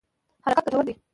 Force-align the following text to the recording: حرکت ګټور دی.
حرکت 0.45 0.65
ګټور 0.65 0.81
دی. 0.87 0.93